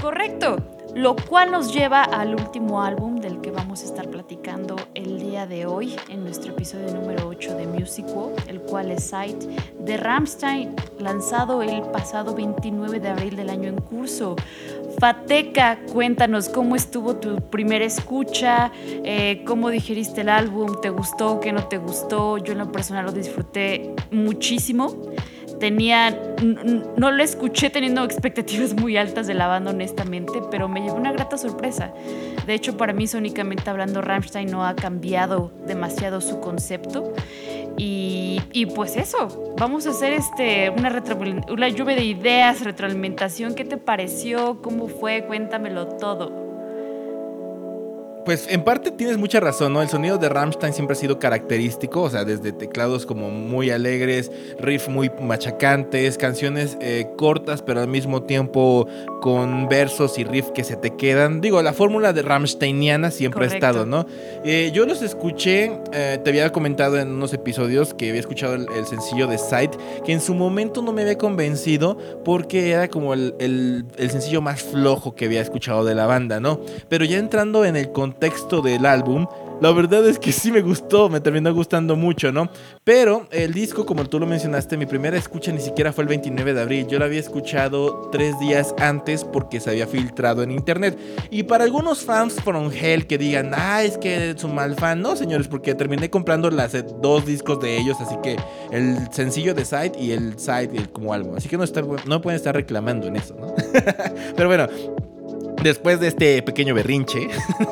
[0.00, 0.56] Correcto.
[0.94, 5.46] Lo cual nos lleva al último álbum del que vamos a estar platicando el día
[5.46, 8.06] de hoy en nuestro episodio número 8 de Music
[8.48, 9.40] el cual es Sight
[9.78, 14.34] de Ramstein, lanzado el pasado 29 de abril del año en curso.
[14.98, 21.52] Fateca, cuéntanos cómo estuvo tu primera escucha, eh, cómo digeriste el álbum, te gustó, qué
[21.52, 22.38] no te gustó.
[22.38, 24.96] Yo en lo personal lo disfruté muchísimo.
[25.58, 26.18] Tenía,
[26.96, 31.12] no lo escuché teniendo expectativas muy altas de la banda honestamente, pero me llevó una
[31.12, 31.92] grata sorpresa.
[32.46, 37.12] De hecho, para mí sónicamente hablando, Rammstein no ha cambiado demasiado su concepto.
[37.80, 41.02] Y, pues eso, vamos a hacer este, una,
[41.48, 43.54] una lluvia de ideas, retroalimentación.
[43.54, 44.60] ¿Qué te pareció?
[44.62, 45.24] ¿Cómo fue?
[45.26, 46.47] Cuéntamelo todo.
[48.28, 49.80] Pues en parte tienes mucha razón, ¿no?
[49.80, 54.30] El sonido de Rammstein siempre ha sido característico, o sea, desde teclados como muy alegres,
[54.60, 58.86] riffs muy machacantes, canciones eh, cortas pero al mismo tiempo
[59.22, 61.40] con versos y riffs que se te quedan.
[61.40, 64.04] Digo, la fórmula de Rammsteiniana siempre ha estado, ¿no?
[64.44, 68.86] Eh, yo los escuché, eh, te había comentado en unos episodios que había escuchado el,
[68.86, 73.34] sencillo de Sight, que en su momento no me había convencido porque era como el,
[73.38, 76.60] el sencillo más flojo que había escuchado de la banda, ¿no?
[76.90, 79.26] Pero ya entrando en el contexto, texto del álbum,
[79.60, 82.48] la verdad es que sí me gustó, me terminó gustando mucho, ¿no?
[82.84, 86.54] Pero el disco, como tú lo mencionaste, mi primera escucha ni siquiera fue el 29
[86.54, 86.86] de abril.
[86.86, 90.98] Yo lo había escuchado tres días antes porque se había filtrado en internet.
[91.30, 95.02] Y para algunos fans from Hell que digan, ah, es que es un mal fan,
[95.02, 98.36] no, señores, porque terminé comprando las eh, dos discos de ellos, así que
[98.70, 101.36] el sencillo de Side y el Side como álbum.
[101.36, 101.64] Así que no,
[102.06, 103.54] no pueden estar reclamando en eso, ¿no?
[104.36, 104.68] Pero bueno,
[105.62, 107.28] Después de este pequeño berrinche,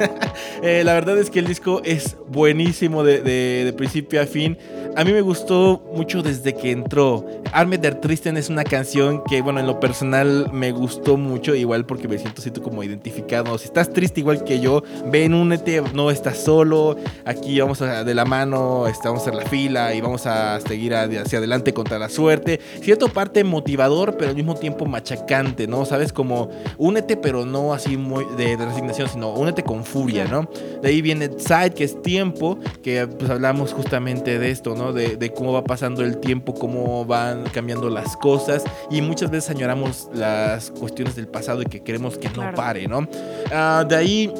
[0.62, 4.58] eh, la verdad es que el disco es buenísimo de, principio a fin.
[4.96, 7.24] A mí me gustó mucho desde que entró.
[7.52, 11.86] Arme der Tristen es una canción que, bueno, en lo personal me gustó mucho, igual
[11.86, 13.56] porque me siento, siento como identificado.
[13.58, 16.96] Si estás triste igual que yo, ven, únete, no estás solo.
[17.24, 21.38] Aquí vamos a, de la mano, estamos en la fila y vamos a seguir hacia
[21.38, 22.60] adelante contra la suerte.
[22.80, 25.84] Cierto parte motivador, pero al mismo tiempo machacante, ¿no?
[25.84, 30.48] Sabes, como únete, pero no así muy de, resignación, sino únete con furia, ¿no?
[30.82, 34.92] De ahí viene Side, que es tiempo, que pues hablamos justamente de esto, ¿no?
[34.92, 40.08] De, cómo va pasando el tiempo, cómo van cambiando las cosas y muchas veces añoramos
[40.14, 43.06] las cuestiones del pasado y que queremos que no pare, ¿no?
[43.52, 44.32] Ah, de ahí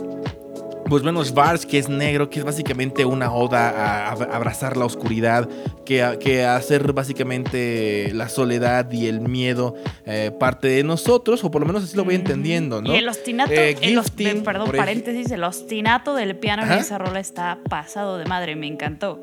[0.88, 5.48] pues bueno, Vars, que es negro, que es básicamente una oda a, abrazar la oscuridad,
[5.84, 11.62] que, que hacer básicamente la soledad y el miedo eh, parte de nosotros, o por
[11.62, 12.92] lo menos así lo voy entendiendo, ¿no?
[12.92, 17.58] Y el ostinato, eh, el perdón, paréntesis, el ostinato del piano en esa rola está
[17.68, 19.20] pasado de madre, me encantó.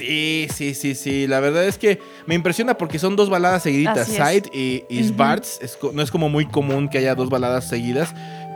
[0.00, 1.26] Sí, sí, sí, sí.
[1.26, 5.14] La verdad es que me impresiona porque son dos baladas seguiditas, Side y, y
[5.92, 8.14] no es como muy común que haya dos baladas seguidas.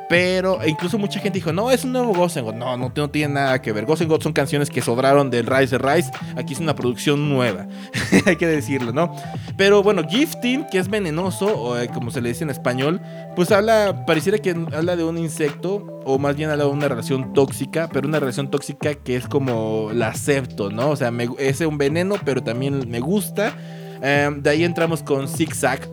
[0.08, 3.62] Pero incluso mucha gente dijo, no, es un nuevo Ghost No, no, no tiene nada
[3.62, 3.86] que ver.
[3.86, 6.10] Ghost son canciones que sobraron del Rise the Rise.
[6.36, 7.66] Aquí es una producción nueva.
[8.26, 9.14] Hay que decirlo, ¿no?
[9.56, 13.00] Pero bueno, Gifting, que es venenoso, o eh, como se le dice en español,
[13.36, 17.32] pues habla, pareciera que habla de un insecto, o más bien habla de una relación
[17.32, 20.90] tóxica, pero una relación tóxica que es como la acepto, ¿no?
[20.90, 23.54] O sea, es un veneno, pero también me gusta.
[24.02, 25.88] Em, de ahí entramos con Zigzag,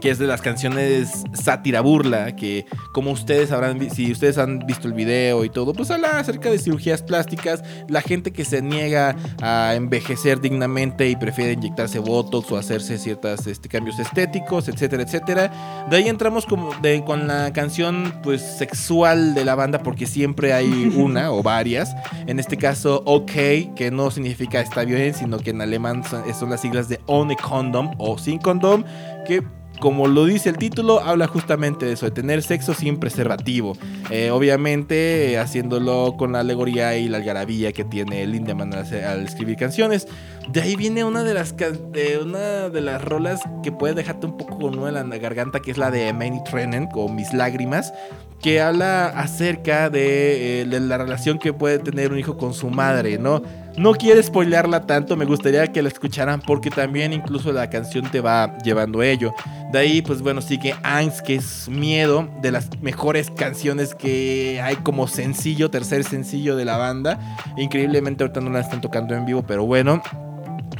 [0.00, 4.88] que es de las canciones sátira burla, que como ustedes habrán, si ustedes han visto
[4.88, 9.16] el video y todo, pues habla acerca de cirugías plásticas, la gente que se niega
[9.42, 15.86] a envejecer dignamente y prefiere inyectarse botox o hacerse ciertos este, cambios estéticos, etcétera, etcétera.
[15.90, 20.52] De ahí entramos como de, con la canción pues sexual de la banda, porque siempre
[20.52, 21.94] hay una o varias.
[22.26, 23.32] En este caso, OK,
[23.74, 27.36] que no significa está bien, sino que en alemán son, son las siglas de Ohne
[27.36, 28.84] Condom o sin condom,
[29.26, 29.42] que
[29.80, 33.76] como lo dice el título, habla justamente de eso, de tener sexo sin preservativo.
[34.10, 40.06] Eh, obviamente haciéndolo con la alegoría y la algarabía que tiene Lindemann al, escribir canciones.
[40.48, 41.54] De ahí viene una de las
[42.22, 45.70] una de las rolas que puede dejarte un poco con una en la garganta, que
[45.70, 47.92] es la de Many Trennen, con Mis Lágrimas,
[48.40, 52.70] que habla acerca de, eh, de la relación que puede tener un hijo con su
[52.70, 53.42] madre, ¿no?
[53.78, 58.20] No quiero spoilearla tanto, me gustaría que la escucharan porque también incluso la canción te
[58.20, 59.32] va llevando a ello.
[59.70, 64.74] De ahí, pues bueno, sigue Angst, que es miedo, de las mejores canciones que hay
[64.76, 67.20] como sencillo, tercer sencillo de la banda.
[67.56, 70.02] Increíblemente ahorita no la están tocando en vivo, pero bueno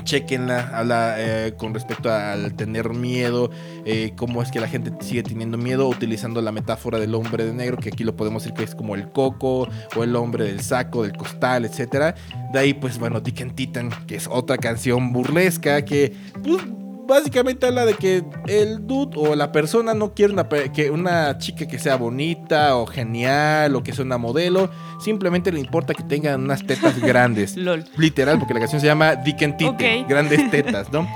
[0.08, 3.50] chequenla, habla eh, con respecto al tener miedo,
[3.84, 7.52] eh, cómo es que la gente sigue teniendo miedo, utilizando la metáfora del hombre de
[7.52, 10.60] negro, que aquí lo podemos decir que es como el coco, o el hombre del
[10.60, 12.16] saco, del costal, etc.
[12.52, 16.14] De ahí, pues bueno, Dick Titan, que es otra canción burlesca que...
[16.42, 16.62] Pues,
[17.08, 21.66] básicamente habla de que el dude o la persona no quiere una, que una chica
[21.66, 24.70] que sea bonita o genial o que sea una modelo.
[25.00, 27.56] Simplemente le importa que tengan unas tetas grandes.
[27.96, 31.08] Literal, porque la canción se llama Dick and Grandes tetas, ¿no?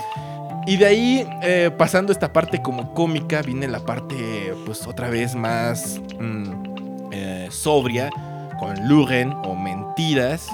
[0.66, 5.34] Y de ahí, eh, pasando esta parte como cómica, viene la parte, pues otra vez
[5.34, 8.10] más mm, eh, sobria,
[8.58, 10.46] con Luren o Mentiras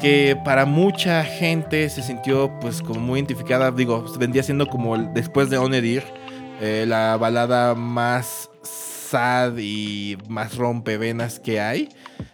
[0.00, 5.50] que para mucha gente se sintió pues como muy identificada, digo, vendría siendo como después
[5.50, 6.04] de Onedir,
[6.60, 11.88] eh, la balada más sad y más rompevenas que hay.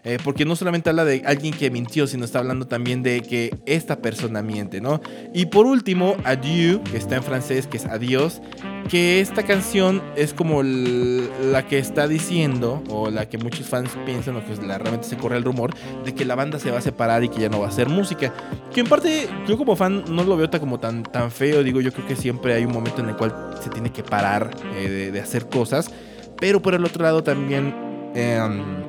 [0.05, 3.57] Eh, porque no solamente habla de alguien que mintió, sino está hablando también de que
[3.67, 5.01] esta persona miente, ¿no?
[5.33, 8.43] Y por último, Adieu, que está en francés, que es adiós,
[8.89, 14.37] que esta canción es como la que está diciendo, o la que muchos fans piensan,
[14.37, 15.73] o que realmente se corre el rumor,
[16.05, 17.89] de que la banda se va a separar y que ya no va a hacer
[17.89, 18.33] música.
[18.73, 21.93] Que en parte, yo como fan no lo veo como tan, tan feo, digo, yo
[21.93, 25.21] creo que siempre hay un momento en el cual se tiene que parar eh, de,
[25.21, 25.91] hacer cosas,
[26.41, 27.75] pero por el otro lado también...
[28.15, 28.82] Em,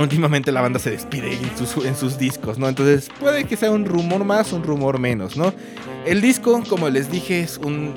[0.00, 1.38] últimamente la banda se despide
[1.84, 2.68] en sus, discos, ¿no?
[2.68, 5.52] Entonces puede que sea un rumor más, un rumor menos, ¿no?
[6.06, 7.94] El disco, como les dije, es un,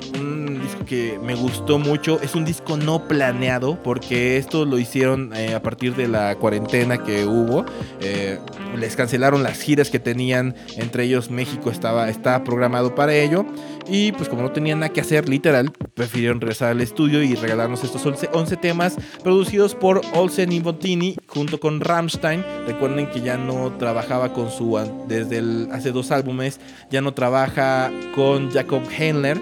[0.62, 2.20] disco que me gustó mucho.
[2.20, 7.02] Es un disco no planeado porque esto lo hicieron eh, a partir de la cuarentena
[7.02, 7.64] que hubo.
[8.00, 8.38] Eh,
[8.76, 13.46] les cancelaron las giras que tenían, entre ellos México estaba, estaba programado para ello.
[13.86, 17.84] Y pues como no tenían nada que hacer, literal, prefirieron regresar al estudio y regalarnos
[17.84, 22.44] estos 11, temas producidos por Olsen y Bottini junto con Rammstein.
[22.66, 28.50] Recuerden que ya no trabajaba con su, desde hace dos álbumes, ya no trabaja con
[28.50, 29.38] Jacob Henler.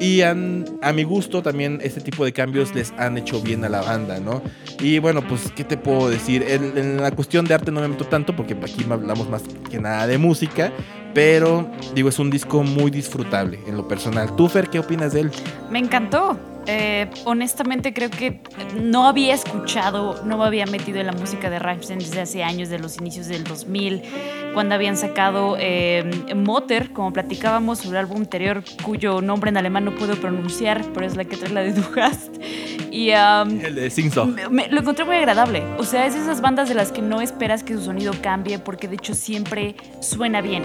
[0.00, 3.82] Y a mi gusto también este tipo de cambios les han hecho bien a la
[3.82, 4.42] banda, ¿no?
[4.80, 6.44] Y bueno, pues, ¿qué te puedo decir?
[6.48, 9.78] En, en, la cuestión de arte no me meto tanto porque aquí hablamos más que
[9.78, 10.72] nada de música.
[11.14, 14.34] Pero, digo, es un disco muy disfrutable en lo personal.
[14.36, 15.30] ¿Tú, Fer, qué opinas de él?
[15.70, 16.38] Me encantó.
[16.66, 18.40] Eh, honestamente creo que
[18.80, 22.68] no había escuchado, no me había metido en la música de Rammstein desde hace años,
[22.68, 24.02] de los inicios del 2000,
[24.54, 29.94] cuando habían sacado eh, Motor, como platicábamos, su álbum anterior, cuyo nombre en alemán no
[29.94, 31.82] puedo pronunciar, pero es la que trae la de Du
[32.92, 35.64] Y, El de Sing lo encontré muy agradable.
[35.78, 38.86] O sea, es esas bandas de las que no esperas que su sonido cambie, porque
[38.86, 40.64] de hecho siempre suena bien,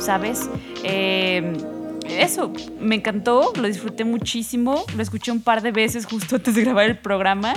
[0.00, 0.48] ¿sabes?
[0.84, 1.52] Eh,
[2.08, 6.64] eso, me encantó, lo disfruté muchísimo, lo escuché un par de veces justo antes de
[6.64, 7.54] grabar el programa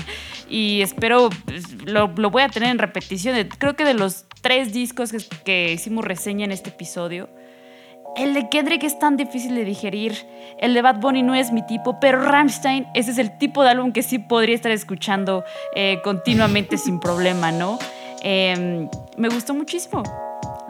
[0.50, 3.36] y espero, pues, lo, voy a tener en repetición.
[3.58, 5.12] Creo que de los tres discos
[5.44, 7.30] que, hicimos reseña en este episodio,
[8.18, 10.14] el de Kendrick es tan difícil de digerir,
[10.60, 13.70] el de Bad Bunny no es mi tipo, pero Rammstein, ese es el tipo de
[13.70, 17.80] álbum que sí podría estar escuchando eh, continuamente sin problema, ¿no?
[18.22, 20.04] Em, me gustó muchísimo.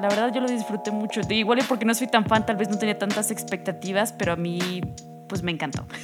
[0.02, 1.22] La verdad yo lo disfruté mucho.
[1.30, 4.36] Igual y porque no soy tan fan, tal vez no tenía tantas expectativas, pero a
[4.36, 4.82] mí
[5.30, 5.86] pues me encantó.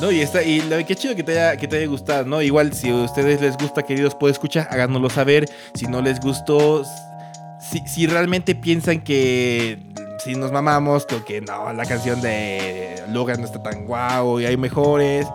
[0.00, 2.40] No, y está, y qué chido que te haya, que te haya gustado, ¿no?
[2.40, 5.44] Igual si a ustedes les gusta, queridos, puede escuchar, háganoslo saber.
[5.74, 6.84] Si no les gustó,
[7.60, 9.78] si, si realmente piensan que
[10.24, 14.46] si nos mamamos, creo que no, la canción de Logan no está tan guau y
[14.46, 15.26] hay mejores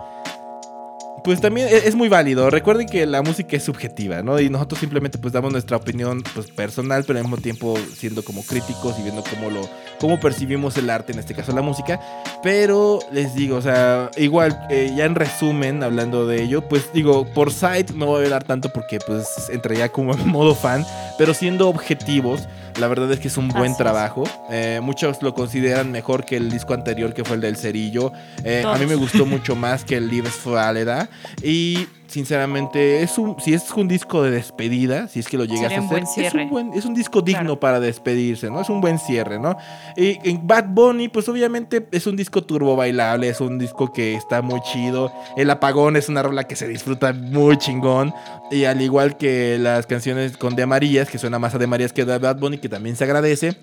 [1.26, 2.48] pues también e-, es muy válido.
[2.50, 4.40] Recuerden que la música es subjetiva, ¿no?
[4.40, 8.44] Y nosotros simplemente pues damos nuestra opinión pues, personal, pero al mismo tiempo siendo como
[8.44, 12.00] críticos y viendo cómo lo cómo percibimos el arte, en este caso la música.
[12.44, 17.26] Pero les digo, o sea, igual eh, ya en resumen, hablando de ello, pues digo,
[17.34, 20.86] por site no voy a dar tanto porque pues entraría como en modo fan,
[21.18, 22.46] pero siendo objetivos,
[22.78, 24.24] la verdad es que es un buen trabajo.
[24.50, 28.12] Eh, muchos lo consideran mejor que el disco anterior que fue el del Cerillo.
[28.44, 31.08] Eh, a mí me gustó mucho más que el Lives Faleda.
[31.42, 35.70] Y sinceramente, es un, si es un disco de despedida, si es que lo llegas
[35.70, 38.62] a hacer, es, un buen, es un disco digno para despedirse, ¿no?
[38.62, 39.54] Es un buen cierre, ¿no?
[39.98, 44.14] Y en Bad Bunny, pues obviamente es un disco turbo bailable, es un disco que
[44.14, 45.12] está muy chido.
[45.36, 48.14] El apagón es una rola que se disfruta muy chingón.
[48.50, 51.92] Y al igual que las canciones con De Amarillas, que suena más a De Marías
[51.92, 53.56] que de Bad Bunny, que también se agradece.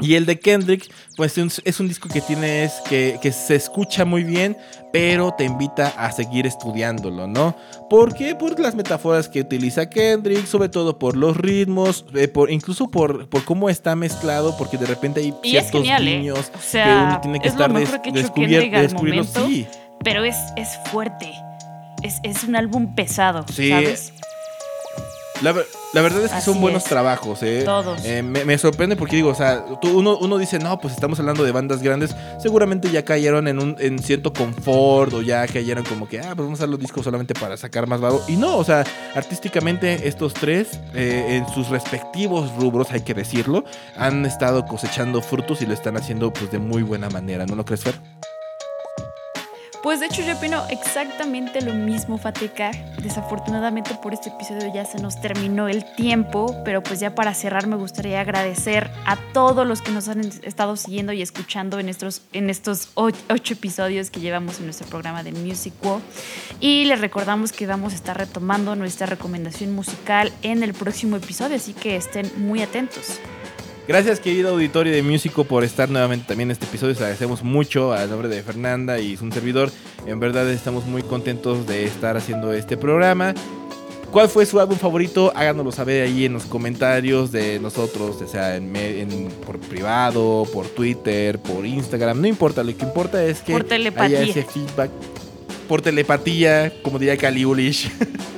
[0.00, 4.24] Y el de Kendrick, pues es un disco que tienes, que, que, se escucha muy
[4.24, 4.56] bien,
[4.92, 7.56] pero te invita a seguir estudiándolo, ¿no?
[7.88, 8.34] ¿Por qué?
[8.34, 13.28] Por las metáforas que utiliza Kendrick, sobre todo por los ritmos, eh, por, incluso por,
[13.30, 15.98] por cómo está mezclado, porque de repente hay ciertos ¿eh?
[16.00, 19.66] niños que uno tiene que estar des, descubierto, sí.
[20.04, 21.32] Pero es, es fuerte.
[22.02, 23.70] Es, es un álbum pesado, sí.
[23.70, 24.12] ¿sabes?
[25.42, 25.54] La,
[25.94, 27.62] verdad es que son buenos trabajos, ¿eh?
[27.64, 28.04] Todos.
[28.04, 31.52] Eh, me, sorprende porque digo, o sea, uno, uno, dice, no, pues estamos hablando de
[31.52, 32.14] bandas grandes.
[32.38, 36.46] Seguramente ya cayeron en un en cierto confort o ya cayeron como que, ah, pues
[36.46, 38.22] vamos a hacer los discos solamente para sacar más vago.
[38.28, 43.64] Y no, o sea, artísticamente estos tres, eh, en sus respectivos rubros, hay que decirlo,
[43.96, 47.64] han estado cosechando frutos y lo están haciendo pues de muy buena manera, ¿no lo
[47.64, 47.94] crees, Fer?
[49.82, 52.70] Pues de hecho yo opino exactamente lo mismo, Fateca.
[53.00, 57.66] Desafortunadamente por este episodio ya se nos terminó el tiempo, pero pues ya para cerrar
[57.66, 62.22] me gustaría agradecer a todos los que nos han estado siguiendo y escuchando en estos,
[62.32, 66.02] en estos ocho episodios que llevamos en nuestro programa de Music World.
[66.60, 71.56] Y les recordamos que vamos a estar retomando nuestra recomendación musical en el próximo episodio,
[71.56, 73.20] así que estén muy atentos.
[73.88, 76.92] Gracias, querido auditorio de Músico, por estar nuevamente también en este episodio.
[76.94, 79.70] Les agradecemos mucho al nombre de Fernanda y su servidor.
[80.06, 83.32] En verdad, estamos muy contentos de estar haciendo este programa.
[84.10, 85.32] ¿Cuál fue su álbum favorito?
[85.36, 91.38] Háganoslo saber ahí en los comentarios de nosotros, ya sea en, por privado, por Twitter,
[91.38, 92.20] por Instagram.
[92.20, 94.90] No importa, lo que importa es que haya ese feedback.
[95.68, 97.88] Por telepatía, como diría Caliulish.
[98.00, 98.04] Ah,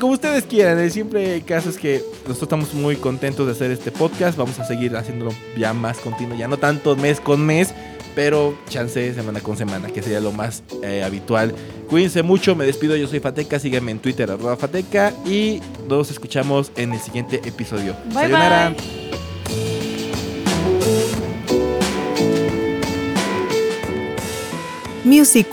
[0.00, 3.90] como ustedes quieran, el simple caso es que nosotros estamos muy contentos de hacer este
[3.90, 4.36] podcast.
[4.36, 7.72] Vamos a seguir haciéndolo ya más continuo, ya no tanto mes con mes,
[8.14, 11.54] pero chance semana con semana, que sería lo más eh, habitual.
[11.88, 16.72] Cuídense mucho, me despido, yo soy Fateca, síganme en Twitter, arroba Fateca, y nos escuchamos
[16.76, 17.94] en el siguiente episodio.
[18.06, 18.74] Bye Sayonara.
[25.04, 25.46] Music